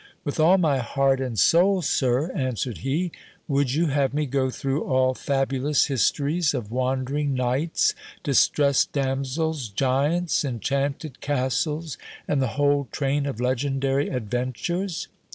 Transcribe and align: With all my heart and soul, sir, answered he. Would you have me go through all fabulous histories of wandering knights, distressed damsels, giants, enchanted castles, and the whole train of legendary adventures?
With 0.23 0.39
all 0.39 0.57
my 0.57 0.79
heart 0.79 1.21
and 1.21 1.37
soul, 1.37 1.83
sir, 1.83 2.31
answered 2.33 2.79
he. 2.79 3.11
Would 3.47 3.75
you 3.75 3.85
have 3.85 4.15
me 4.15 4.25
go 4.25 4.49
through 4.49 4.83
all 4.85 5.13
fabulous 5.13 5.85
histories 5.85 6.55
of 6.55 6.71
wandering 6.71 7.35
knights, 7.35 7.93
distressed 8.23 8.93
damsels, 8.93 9.69
giants, 9.69 10.43
enchanted 10.43 11.21
castles, 11.21 11.99
and 12.27 12.41
the 12.41 12.47
whole 12.57 12.87
train 12.91 13.27
of 13.27 13.39
legendary 13.39 14.09
adventures? 14.09 15.07